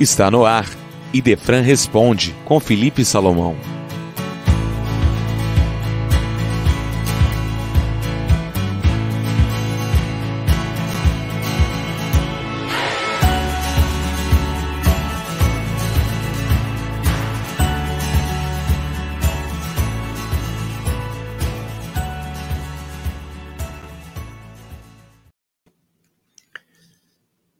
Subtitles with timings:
[0.00, 0.64] Está no ar.
[1.12, 3.56] Idefran responde com Felipe Salomão.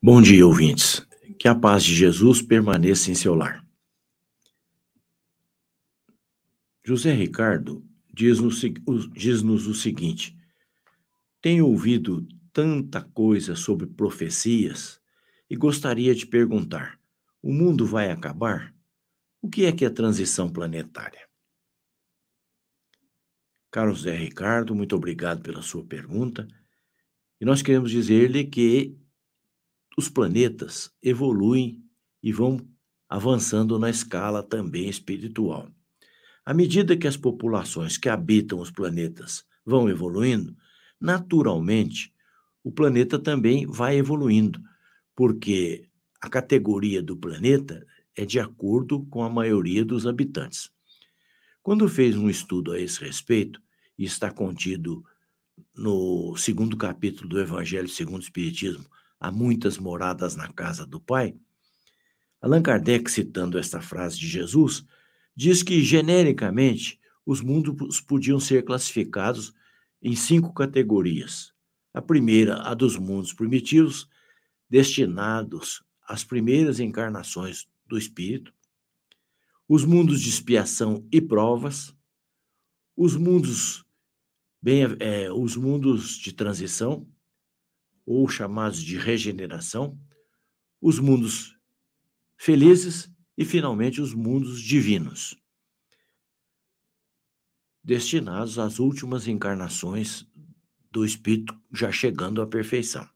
[0.00, 1.07] Bom dia, ouvintes.
[1.38, 3.64] Que a paz de Jesus permaneça em seu lar.
[6.84, 8.60] José Ricardo diz-nos
[9.12, 10.36] diz o seguinte:
[11.40, 15.00] Tenho ouvido tanta coisa sobre profecias
[15.48, 16.98] e gostaria de perguntar:
[17.42, 18.74] o mundo vai acabar?
[19.40, 21.28] O que é que é transição planetária?
[23.70, 26.48] Carlos José Ricardo, muito obrigado pela sua pergunta.
[27.40, 28.98] E nós queremos dizer-lhe que
[29.98, 31.82] os planetas evoluem
[32.22, 32.64] e vão
[33.08, 35.68] avançando na escala também espiritual.
[36.46, 40.56] À medida que as populações que habitam os planetas vão evoluindo,
[41.00, 42.14] naturalmente
[42.62, 44.62] o planeta também vai evoluindo,
[45.16, 45.88] porque
[46.20, 50.70] a categoria do planeta é de acordo com a maioria dos habitantes.
[51.60, 53.60] Quando fez um estudo a esse respeito,
[53.98, 55.04] e está contido
[55.74, 58.86] no segundo capítulo do Evangelho segundo o Espiritismo,
[59.20, 61.34] há muitas moradas na casa do Pai,
[62.40, 64.84] Allan Kardec, citando esta frase de Jesus,
[65.34, 69.52] diz que, genericamente, os mundos podiam ser classificados
[70.00, 71.52] em cinco categorias.
[71.92, 74.08] A primeira, a dos mundos primitivos,
[74.70, 78.54] destinados às primeiras encarnações do Espírito,
[79.68, 81.94] os mundos de expiação e provas,
[82.96, 83.84] os mundos,
[84.62, 87.06] bem, é, os mundos de transição,
[88.10, 90.00] ou chamados de regeneração,
[90.80, 91.54] os mundos
[92.38, 95.36] felizes e, finalmente, os mundos divinos,
[97.84, 100.26] destinados às últimas encarnações
[100.90, 103.06] do Espírito já chegando à perfeição.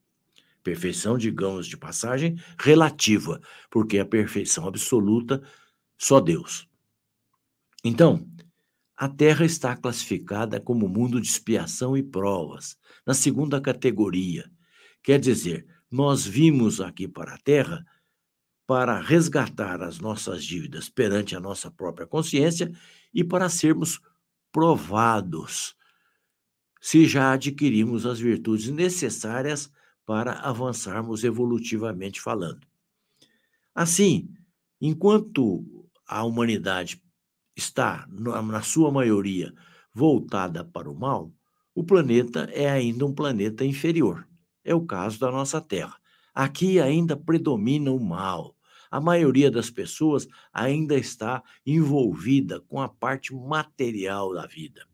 [0.62, 3.41] Perfeição, digamos de passagem, relativa,
[3.71, 5.43] porque a perfeição absoluta
[5.97, 6.69] só Deus.
[7.83, 8.28] Então,
[8.94, 14.49] a Terra está classificada como mundo de expiação e provas, na segunda categoria,
[15.03, 17.85] Quer dizer, nós vimos aqui para a Terra
[18.67, 22.73] para resgatar as nossas dívidas perante a nossa própria consciência
[23.12, 24.01] e para sermos
[24.51, 25.77] provados
[26.81, 29.71] se já adquirimos as virtudes necessárias
[30.05, 32.67] para avançarmos evolutivamente falando.
[33.73, 34.29] Assim,
[34.81, 35.65] enquanto
[36.07, 37.01] a humanidade
[37.55, 39.55] está, na sua maioria,
[39.95, 41.33] voltada para o mal,
[41.73, 44.27] o planeta é ainda um planeta inferior.
[44.65, 45.97] É o caso da nossa Terra.
[46.34, 48.56] Aqui ainda predomina o mal.
[48.91, 54.87] A maioria das pessoas ainda está envolvida com a parte material da vida.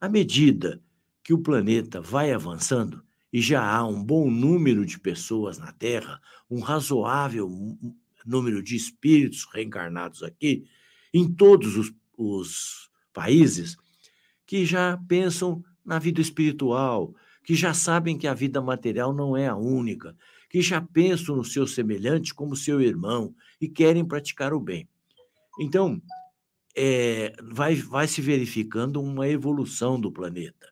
[0.00, 0.82] À medida
[1.22, 6.20] que o planeta vai avançando, e já há um bom número de pessoas na Terra,
[6.50, 7.48] um razoável
[8.26, 10.64] número de espíritos reencarnados aqui,
[11.12, 13.76] em todos os, os países,
[14.46, 17.14] que já pensam na vida espiritual,
[17.44, 20.16] que já sabem que a vida material não é a única,
[20.48, 24.88] que já pensam no seu semelhante como seu irmão e querem praticar o bem.
[25.60, 26.00] Então,
[26.76, 30.68] é, vai, vai se verificando uma evolução do planeta.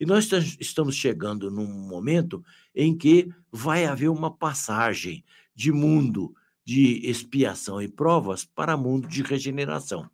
[0.00, 0.30] E nós
[0.60, 5.24] estamos chegando num momento em que vai haver uma passagem
[5.54, 10.08] de mundo de expiação e provas para mundo de regeneração.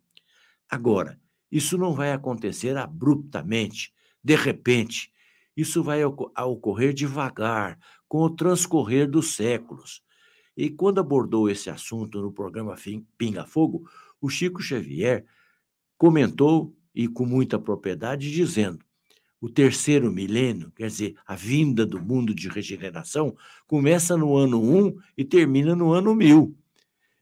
[0.69, 1.19] Agora,
[1.51, 3.93] isso não vai acontecer abruptamente,
[4.23, 5.11] de repente,
[5.55, 10.03] isso vai ocorrer devagar, com o transcorrer dos séculos.
[10.55, 12.75] E quando abordou esse assunto no programa
[13.17, 13.89] Pinga Fogo,
[14.21, 15.25] o Chico Xavier
[15.97, 18.79] comentou, e com muita propriedade, dizendo:
[19.41, 23.35] o terceiro milênio, quer dizer, a vinda do mundo de regeneração,
[23.67, 26.55] começa no ano 1 um e termina no ano 1000.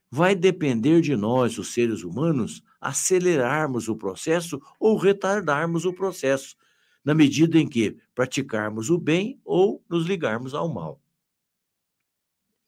[0.10, 6.56] Vai depender de nós, os seres humanos, acelerarmos o processo ou retardarmos o processo,
[7.04, 11.02] na medida em que praticarmos o bem ou nos ligarmos ao mal.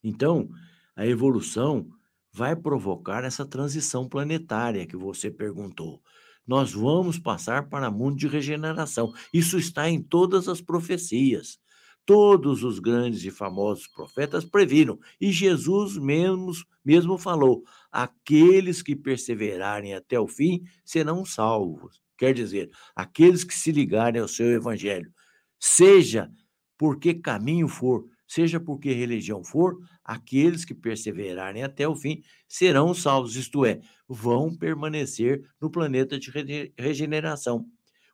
[0.03, 0.49] Então,
[0.95, 1.89] a evolução
[2.31, 6.01] vai provocar essa transição planetária que você perguntou.
[6.45, 9.13] Nós vamos passar para mundo de regeneração.
[9.33, 11.59] Isso está em todas as profecias.
[12.05, 16.51] Todos os grandes e famosos profetas previram, e Jesus mesmo,
[16.83, 21.99] mesmo falou: aqueles que perseverarem até o fim serão salvos.
[22.17, 25.11] Quer dizer, aqueles que se ligarem ao seu evangelho,
[25.59, 26.29] seja
[26.77, 32.21] por que caminho for, seja por que religião for, aqueles que perseverarem até o fim
[32.47, 36.31] serão salvos, isto é, vão permanecer no planeta de
[36.77, 37.65] regeneração.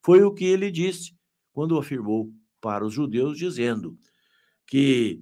[0.04, 1.14] Foi o que ele disse
[1.52, 3.98] quando afirmou para os judeus, dizendo
[4.66, 5.22] que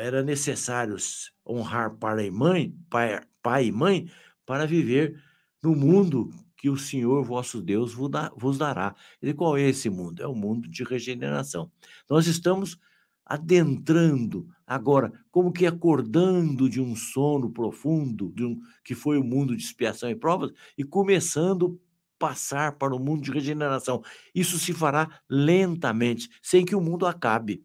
[0.00, 0.96] era necessário
[1.44, 4.08] honrar pai e mãe, pai, pai e mãe,
[4.44, 5.20] para viver
[5.60, 8.94] no mundo que o Senhor vosso Deus vos dará.
[9.20, 10.22] E qual é esse mundo?
[10.22, 11.70] É o mundo de regeneração.
[12.08, 12.78] Nós estamos
[13.24, 19.56] adentrando agora, como que acordando de um sono profundo, de um, que foi o mundo
[19.56, 21.80] de expiação e provas, e começando
[22.18, 24.02] passar para o mundo de regeneração.
[24.34, 27.64] Isso se fará lentamente, sem que o mundo acabe.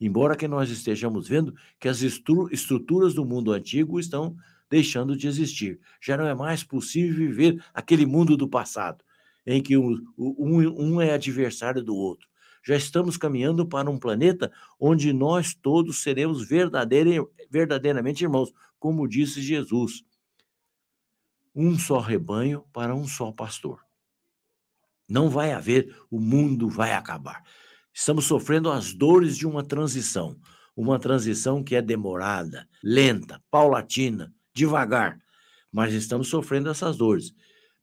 [0.00, 4.36] Embora que nós estejamos vendo que as estruturas do mundo antigo estão
[4.68, 5.78] deixando de existir.
[6.00, 9.04] Já não é mais possível viver aquele mundo do passado,
[9.46, 12.28] em que um, um é adversário do outro
[12.64, 14.50] já estamos caminhando para um planeta
[14.80, 20.02] onde nós todos seremos verdadeiramente irmãos, como disse Jesus.
[21.54, 23.80] Um só rebanho para um só pastor.
[25.08, 27.42] Não vai haver, o mundo vai acabar.
[27.92, 30.36] Estamos sofrendo as dores de uma transição,
[30.76, 35.18] uma transição que é demorada, lenta, paulatina, devagar,
[35.70, 37.32] mas estamos sofrendo essas dores,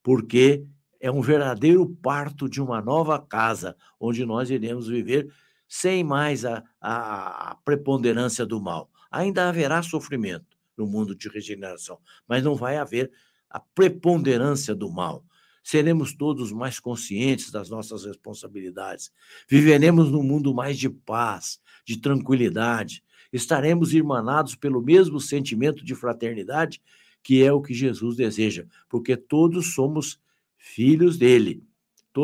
[0.04, 0.66] porque
[1.00, 5.32] é um verdadeiro parto de uma nova casa, onde nós iremos viver
[5.68, 8.90] sem mais a, a, a preponderância do mal.
[9.10, 13.12] Ainda haverá sofrimento no mundo de regeneração, mas não vai haver
[13.52, 15.24] a preponderância do mal.
[15.64, 19.12] Seremos todos mais conscientes das nossas responsabilidades.
[19.48, 23.04] Viveremos num mundo mais de paz, de tranquilidade.
[23.32, 26.82] Estaremos irmanados pelo mesmo sentimento de fraternidade
[27.24, 30.20] que é o que Jesus deseja, porque todos somos
[30.58, 31.64] filhos dele.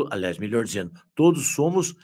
[0.09, 1.95] Aliás, melhor dizendo, todos somos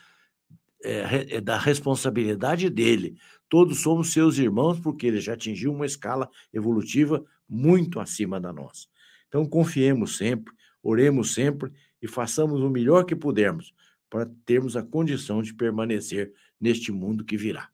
[0.82, 3.16] é, da responsabilidade dele.
[3.48, 8.86] Todos somos seus irmãos, porque ele já atingiu uma escala evolutiva muito acima da nossa.
[9.34, 13.74] Então, confiemos sempre, oremos sempre e façamos o melhor que pudermos
[14.08, 17.68] para termos a condição de permanecer neste mundo que virá.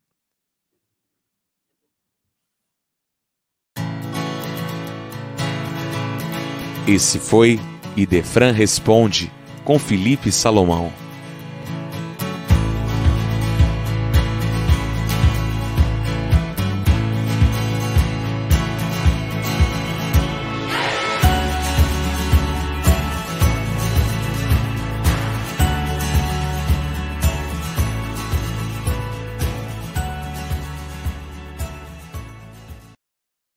[6.89, 7.59] Esse foi
[7.95, 9.31] Idefran Responde,
[9.63, 10.91] com Felipe Salomão.